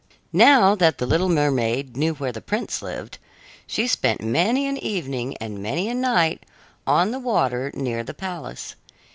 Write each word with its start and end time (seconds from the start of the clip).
Now 0.33 0.73
that 0.73 0.97
the 0.97 1.05
little 1.05 1.29
mermaid 1.29 1.95
knew 1.95 2.15
where 2.15 2.31
the 2.31 2.41
prince 2.41 2.81
lived, 2.81 3.19
she 3.67 3.85
spent 3.85 4.19
many 4.19 4.65
an 4.67 4.77
evening 4.77 5.37
and 5.37 5.61
many 5.61 5.89
a 5.89 5.93
night 5.93 6.43
on 6.87 7.11
the 7.11 7.19
water 7.19 7.69
near 7.75 8.03
the 8.03 8.15
palace. 8.15 8.73